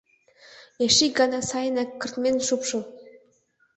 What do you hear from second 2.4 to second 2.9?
шупшыл!